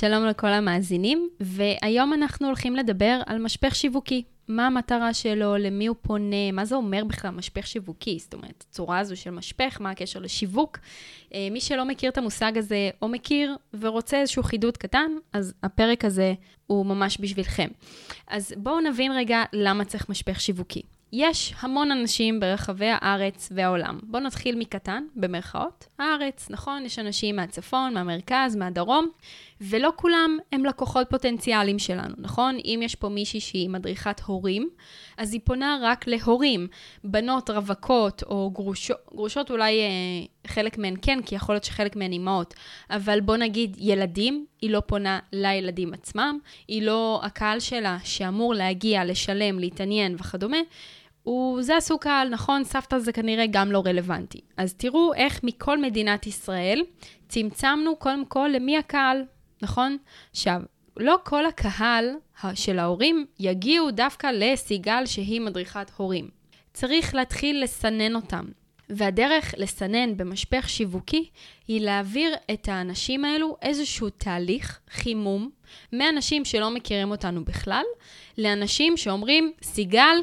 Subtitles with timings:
[0.00, 4.22] שלום לכל המאזינים, והיום אנחנו הולכים לדבר על משפך שיווקי.
[4.48, 8.98] מה המטרה שלו, למי הוא פונה, מה זה אומר בכלל משפך שיווקי, זאת אומרת, הצורה
[8.98, 10.78] הזו של משפך, מה הקשר לשיווק.
[11.34, 16.04] אה, מי שלא מכיר את המושג הזה, או מכיר ורוצה איזשהו חידוד קטן, אז הפרק
[16.04, 16.34] הזה
[16.66, 17.68] הוא ממש בשבילכם.
[18.26, 20.82] אז בואו נבין רגע למה צריך משפך שיווקי.
[21.12, 23.98] יש המון אנשים ברחבי הארץ והעולם.
[24.02, 25.86] בואו נתחיל מקטן, במרכאות.
[25.98, 26.84] הארץ, נכון?
[26.84, 29.10] יש אנשים מהצפון, מהמרכז, מהדרום,
[29.60, 32.58] ולא כולם הם לקוחות פוטנציאליים שלנו, נכון?
[32.64, 34.70] אם יש פה מישהי שהיא מדריכת הורים,
[35.16, 36.66] אז היא פונה רק להורים,
[37.04, 39.86] בנות רווקות או גרושות, גרושות אולי אה,
[40.46, 42.54] חלק מהן כן, כי יכול להיות שחלק מהן אימהות,
[42.90, 49.04] אבל בוא נגיד ילדים, היא לא פונה לילדים עצמם, היא לא הקהל שלה שאמור להגיע,
[49.04, 50.58] לשלם, להתעניין וכדומה.
[51.22, 52.64] הוא, זה הסוג קהל, נכון?
[52.64, 54.40] סבתא זה כנראה גם לא רלוונטי.
[54.56, 56.82] אז תראו איך מכל מדינת ישראל
[57.28, 59.22] צמצמנו קודם כל למי הקהל,
[59.62, 59.96] נכון?
[60.30, 60.60] עכשיו,
[60.96, 62.10] לא כל הקהל
[62.54, 66.30] של ההורים יגיעו דווקא לסיגל שהיא מדריכת הורים.
[66.72, 68.44] צריך להתחיל לסנן אותם.
[68.90, 71.28] והדרך לסנן במשפך שיווקי
[71.68, 75.50] היא להעביר את האנשים האלו איזשהו תהליך חימום
[75.92, 77.84] מאנשים שלא מכירים אותנו בכלל,
[78.38, 80.16] לאנשים שאומרים, סיגל,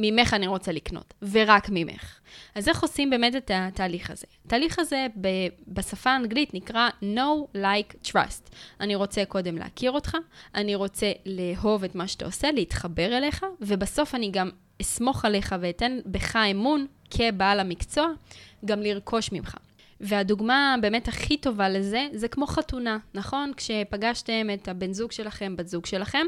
[0.00, 2.18] ממך אני רוצה לקנות, ורק ממך.
[2.54, 4.26] אז איך עושים באמת את התהליך הזה?
[4.46, 8.54] התהליך הזה ב- בשפה האנגלית נקרא know, like, trust.
[8.80, 10.16] אני רוצה קודם להכיר אותך,
[10.54, 15.98] אני רוצה לאהוב את מה שאתה עושה, להתחבר אליך, ובסוף אני גם אסמוך עליך ואתן
[16.06, 18.06] בך אמון כבעל המקצוע,
[18.64, 19.56] גם לרכוש ממך.
[20.00, 23.52] והדוגמה באמת הכי טובה לזה, זה כמו חתונה, נכון?
[23.56, 26.26] כשפגשתם את הבן זוג שלכם, בת זוג שלכם,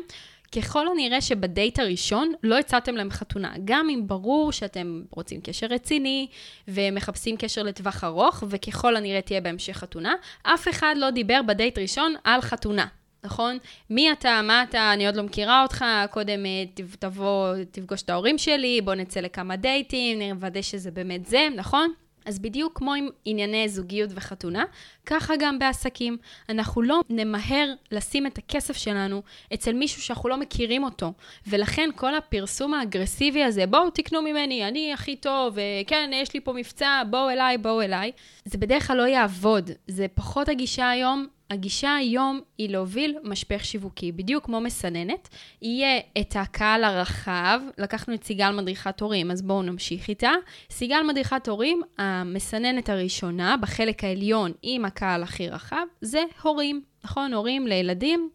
[0.52, 3.52] ככל הנראה שבדייט הראשון לא הצעתם להם חתונה.
[3.64, 6.26] גם אם ברור שאתם רוצים קשר רציני
[6.68, 12.14] ומחפשים קשר לטווח ארוך, וככל הנראה תהיה בהמשך חתונה, אף אחד לא דיבר בדייט ראשון
[12.24, 12.86] על חתונה.
[13.24, 13.58] נכון?
[13.90, 16.64] מי אתה, מה אתה, אני עוד לא מכירה אותך, קודם אה,
[16.98, 21.92] תבוא, תפגוש את ההורים שלי, בוא נצא לכמה דייטים, נוודא שזה באמת זה, נכון?
[22.24, 24.64] אז בדיוק כמו עם ענייני זוגיות וחתונה,
[25.06, 26.16] ככה גם בעסקים.
[26.48, 29.22] אנחנו לא נמהר לשים את הכסף שלנו
[29.54, 31.12] אצל מישהו שאנחנו לא מכירים אותו.
[31.46, 36.52] ולכן כל הפרסום האגרסיבי הזה, בואו תקנו ממני, אני הכי טוב, וכן, יש לי פה
[36.52, 38.12] מבצע, בואו אליי, בואו אליי,
[38.44, 39.70] זה בדרך כלל לא יעבוד.
[39.86, 45.28] זה פחות הגישה היום, הגישה היום היא להוביל משפך שיווקי, בדיוק כמו מסננת.
[45.62, 50.30] יהיה את הקהל הרחב, לקחנו את סיגל מדריכת הורים, אז בואו נמשיך איתה.
[50.70, 57.34] סיגל מדריכת הורים, המסננת הראשונה, בחלק העליון עם הקהל הכי רחב, זה הורים, נכון?
[57.34, 58.30] הורים לילדים,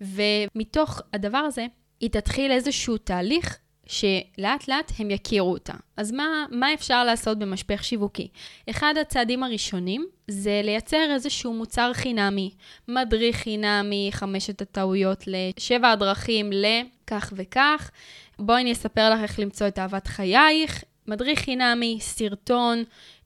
[0.00, 1.66] ומתוך הדבר הזה,
[2.00, 3.58] היא תתחיל איזשהו תהליך
[3.92, 5.72] שלאט לאט הם יכירו אותה.
[5.96, 8.28] אז מה, מה אפשר לעשות במשפך שיווקי?
[8.70, 12.50] אחד הצעדים הראשונים זה לייצר איזשהו מוצר חינמי,
[12.88, 17.90] מדריך חינמי, חמשת הטעויות לשבע הדרכים לכך וכך.
[18.38, 22.84] בואי אני אספר לך איך למצוא את אהבת חייך, מדריך חינמי, סרטון,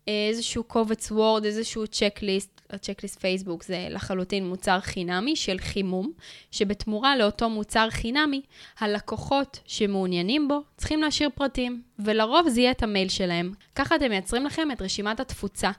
[0.08, 6.12] איזשהו קובץ וורד, איזשהו צ'קליסט, הצ'קליסט פייסבוק זה לחלוטין מוצר חינמי של חימום,
[6.50, 8.40] שבתמורה לאותו מוצר חינמי,
[8.78, 13.52] הלקוחות שמעוניינים בו צריכים להשאיר פרטים, ולרוב זה יהיה את המייל שלהם.
[13.74, 15.70] ככה אתם מייצרים לכם את רשימת התפוצה,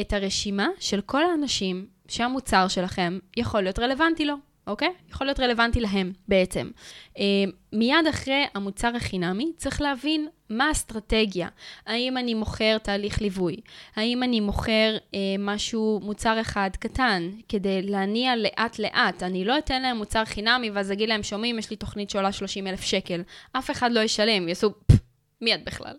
[0.00, 4.34] את הרשימה של כל האנשים שהמוצר שלכם יכול להיות רלוונטי לו.
[4.66, 4.92] אוקיי?
[5.10, 6.70] יכול להיות רלוונטי להם בעצם.
[7.18, 7.24] אה,
[7.72, 11.48] מיד אחרי המוצר החינמי צריך להבין מה האסטרטגיה.
[11.86, 13.56] האם אני מוכר תהליך ליווי?
[13.96, 19.22] האם אני מוכר אה, משהו, מוצר אחד קטן, כדי להניע לאט לאט?
[19.22, 22.66] אני לא אתן להם מוצר חינמי ואז אגיד להם, שומעים, יש לי תוכנית שעולה 30
[22.66, 23.22] אלף שקל.
[23.52, 24.70] אף אחד לא ישלם, יעשו...
[25.40, 25.96] מי את בכלל,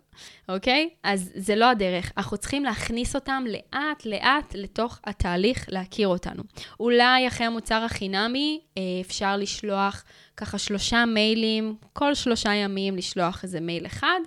[0.48, 0.88] אוקיי?
[1.02, 2.12] אז זה לא הדרך.
[2.16, 6.42] אנחנו צריכים להכניס אותם לאט-לאט לתוך התהליך להכיר אותנו.
[6.80, 10.04] אולי אחרי המוצר החינמי אה, אפשר לשלוח
[10.36, 14.20] ככה שלושה מיילים, כל שלושה ימים לשלוח איזה מייל אחד,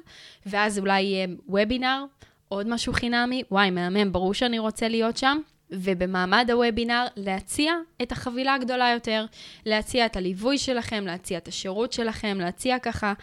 [0.45, 2.05] ואז אולי יהיה וובינר,
[2.47, 3.43] עוד משהו חינמי.
[3.51, 5.39] וואי, מהמם, ברור שאני רוצה להיות שם.
[5.71, 9.25] ובמעמד הוובינר להציע את החבילה הגדולה יותר,
[9.65, 13.13] להציע את הליווי שלכם, להציע את השירות שלכם, להציע ככה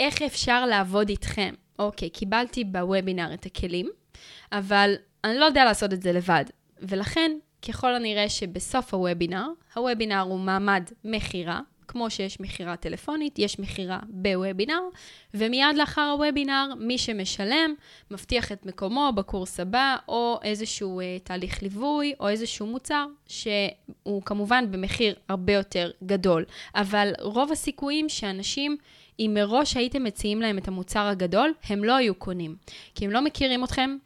[0.00, 1.54] איך אפשר לעבוד איתכם.
[1.78, 3.90] אוקיי, קיבלתי בוובינר את הכלים,
[4.52, 4.94] אבל
[5.24, 6.44] אני לא יודע לעשות את זה לבד.
[6.82, 7.30] ולכן,
[7.68, 14.80] ככל הנראה שבסוף הוובינר, הוובינר הוא מעמד מכירה, כמו שיש מכירה טלפונית, יש מכירה בוובינר,
[15.34, 17.74] ומיד לאחר הוובינר, מי שמשלם,
[18.10, 24.70] מבטיח את מקומו בקורס הבא, או איזשהו אה, תהליך ליווי, או איזשהו מוצר, שהוא כמובן
[24.70, 26.44] במחיר הרבה יותר גדול.
[26.74, 28.76] אבל רוב הסיכויים שאנשים...
[29.20, 32.56] אם מראש הייתם מציעים להם את המוצר הגדול, הם לא היו קונים.
[32.94, 33.96] כי הם לא מכירים אתכם,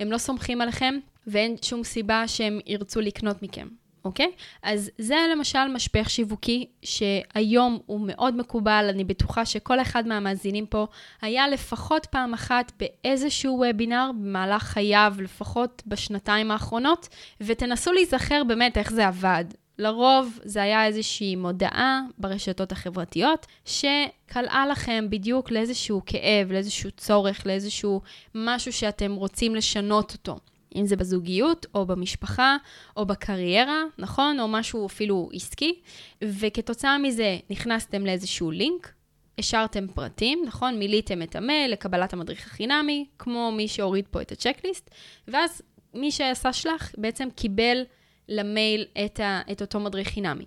[0.00, 0.94] הם לא סומכים עליכם,
[1.26, 3.68] ואין שום סיבה שהם ירצו לקנות מכם.
[4.04, 4.32] אוקיי?
[4.62, 10.86] אז זה למשל משפך שיווקי שהיום הוא מאוד מקובל, אני בטוחה שכל אחד מהמאזינים פה
[11.22, 17.08] היה לפחות פעם אחת באיזשהו וובינר במהלך חייו, לפחות בשנתיים האחרונות,
[17.40, 19.44] ותנסו להיזכר באמת איך זה עבד.
[19.78, 28.00] לרוב זה היה איזושהי מודעה ברשתות החברתיות שקלעה לכם בדיוק לאיזשהו כאב, לאיזשהו צורך, לאיזשהו
[28.34, 30.36] משהו שאתם רוצים לשנות אותו.
[30.76, 32.56] אם זה בזוגיות, או במשפחה,
[32.96, 34.40] או בקריירה, נכון?
[34.40, 35.80] או משהו אפילו עסקי,
[36.24, 38.92] וכתוצאה מזה נכנסתם לאיזשהו לינק,
[39.38, 40.78] השארתם פרטים, נכון?
[40.78, 44.90] מילאתם את המייל לקבלת המדריך החינמי, כמו מי שהוריד פה את הצ'קליסט,
[45.28, 45.62] ואז
[45.94, 47.82] מי שעשה שלח בעצם קיבל
[48.28, 50.44] למייל את, ה, את אותו מדריך חינמי.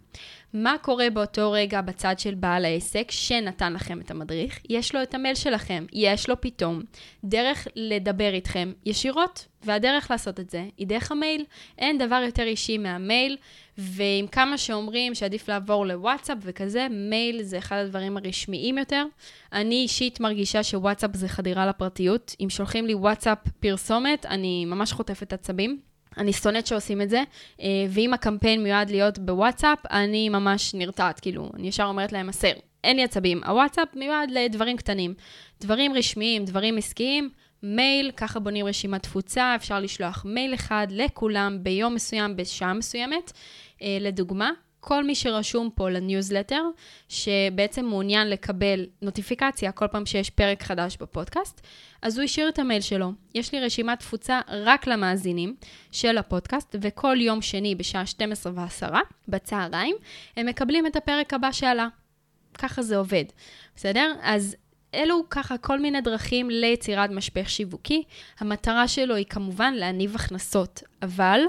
[0.53, 4.59] מה קורה באותו רגע בצד של בעל העסק שנתן לכם את המדריך?
[4.69, 6.81] יש לו את המייל שלכם, יש לו פתאום
[7.23, 11.45] דרך לדבר איתכם ישירות, והדרך לעשות את זה היא דרך המייל.
[11.77, 13.37] אין דבר יותר אישי מהמייל,
[13.77, 19.05] ועם כמה שאומרים שעדיף לעבור לוואטסאפ וכזה, מייל זה אחד הדברים הרשמיים יותר.
[19.53, 22.35] אני אישית מרגישה שוואטסאפ זה חדירה לפרטיות.
[22.39, 25.79] אם שולחים לי וואטסאפ פרסומת, אני ממש חוטפת עצבים.
[26.17, 27.23] אני שונאת שעושים את זה,
[27.61, 32.51] אה, ואם הקמפיין מיועד להיות בוואטסאפ, אני ממש נרתעת, כאילו, אני ישר אומרת להם, הסר.
[32.83, 33.43] אין לי עצבים.
[33.43, 35.13] הוואטסאפ מיועד לדברים קטנים.
[35.61, 37.29] דברים רשמיים, דברים עסקיים,
[37.63, 43.31] מייל, ככה בונים רשימת תפוצה, אפשר לשלוח מייל אחד לכולם ביום מסוים, בשעה מסוימת.
[43.81, 44.51] אה, לדוגמה,
[44.87, 46.63] כל מי שרשום פה לניוזלטר,
[47.09, 51.61] שבעצם מעוניין לקבל נוטיפיקציה כל פעם שיש פרק חדש בפודקאסט,
[52.01, 53.11] אז הוא השאיר את המייל שלו.
[53.35, 55.55] יש לי רשימת תפוצה רק למאזינים
[55.91, 58.95] של הפודקאסט, וכל יום שני בשעה 12 ו-10
[59.27, 59.95] בצהריים,
[60.37, 61.87] הם מקבלים את הפרק הבא שעלה.
[62.53, 63.25] ככה זה עובד,
[63.75, 64.13] בסדר?
[64.21, 64.55] אז
[64.93, 68.03] אלו ככה כל מיני דרכים ליצירת משפך שיווקי.
[68.39, 71.39] המטרה שלו היא כמובן להניב הכנסות, אבל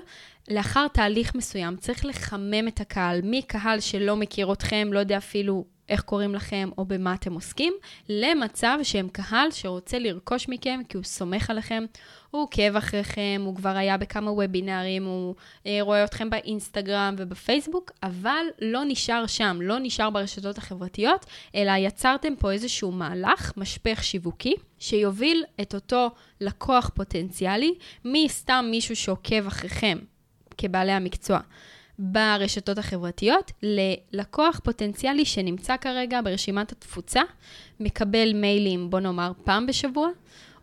[0.50, 3.20] לאחר תהליך מסוים צריך לחמם את הקהל.
[3.24, 7.72] מקהל שלא מכיר אתכם, לא יודע אפילו איך קוראים לכם או במה אתם עוסקים,
[8.08, 11.84] למצב שהם קהל שרוצה לרכוש מכם כי הוא סומך עליכם,
[12.30, 15.34] הוא עוקב אחריכם, הוא כבר היה בכמה וובינארים, הוא
[15.66, 22.36] אה, רואה אתכם באינסטגרם ובפייסבוק, אבל לא נשאר שם, לא נשאר ברשתות החברתיות, אלא יצרתם
[22.38, 26.10] פה איזשהו מהלך, משפך שיווקי, שיוביל את אותו
[26.40, 29.98] לקוח פוטנציאלי מסתם מישהו שעוקב אחריכם
[30.58, 31.40] כבעלי המקצוע.
[31.98, 37.22] ברשתות החברתיות ללקוח פוטנציאלי שנמצא כרגע ברשימת התפוצה,
[37.80, 40.08] מקבל מיילים, בוא נאמר, פעם בשבוע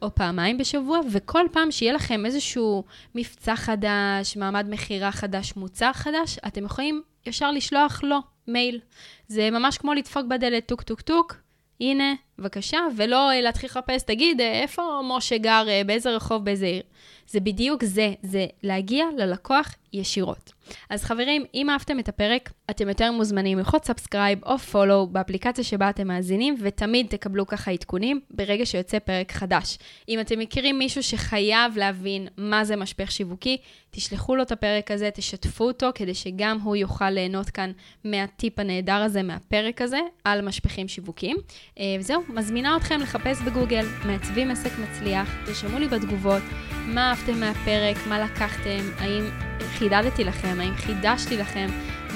[0.01, 2.83] או פעמיים בשבוע, וכל פעם שיהיה לכם איזשהו
[3.15, 8.17] מבצע חדש, מעמד מכירה חדש, מוצר חדש, אתם יכולים ישר לשלוח לו
[8.47, 8.79] מייל.
[9.27, 11.35] זה ממש כמו לדפוק בדלת טוק טוק טוק,
[11.81, 16.83] הנה, בבקשה, ולא להתחיל לחפש, תגיד, איפה משה גר, באיזה רחוב, באיזה עיר.
[17.27, 20.52] זה בדיוק זה, זה להגיע ללקוח ישירות.
[20.89, 25.89] אז חברים, אם אהבתם את הפרק, אתם יותר ממוזמנים ללחוץ subscribe או follow באפליקציה שבה
[25.89, 29.77] אתם מאזינים, ותמיד תקבלו ככה עדכונים ברגע שיוצא פרק חדש.
[30.09, 33.57] אם אתם מכירים מישהו שחייב להבין מה זה משפך שיווקי,
[33.91, 37.71] תשלחו לו את הפרק הזה, תשתפו אותו, כדי שגם הוא יוכל ליהנות כאן
[38.03, 41.37] מהטיפ הנהדר הזה, מהפרק הזה, על משפכים שיווקיים.
[41.79, 46.43] אה, וזהו, מזמינה אתכם לחפש בגוגל, מעצבים עסק מצליח, תרשמו לי בתגובות
[46.85, 51.67] מה אהבתם מהפרק, מה לקחתם, האם חידדתי לכם, האם חידשתי לכם?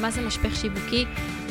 [0.02, 1.06] מה זה משפך שיווקי,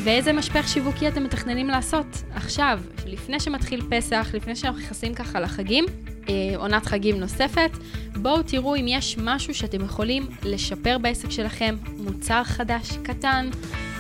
[0.05, 5.85] ואיזה משפך שיווקי אתם מתכננים לעשות עכשיו, לפני שמתחיל פסח, לפני שאנחנו נכנסים ככה לחגים,
[6.29, 7.71] אה, עונת חגים נוספת,
[8.17, 13.51] בואו תראו אם יש משהו שאתם יכולים לשפר בעסק שלכם, מוצר חדש, קטן,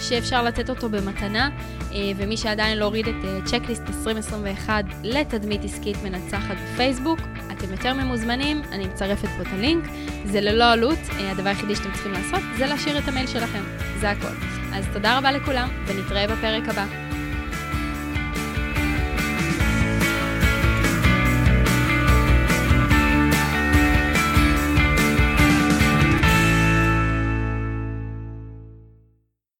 [0.01, 1.51] שאפשר לתת אותו במתנה,
[1.93, 7.19] אה, ומי שעדיין לא הוריד את צ'קליסט אה, 2021 לתדמית עסקית מנצחת בפייסבוק,
[7.59, 9.85] אתם יותר ממוזמנים, אני מצרפת פה את הלינק,
[10.25, 13.63] זה ללא עלות, אה, הדבר היחידי שאתם צריכים לעשות זה להשאיר את המייל שלכם,
[14.01, 14.35] זה הכל.
[14.75, 17.06] אז תודה רבה לכולם, ונתראה בפרק הבא.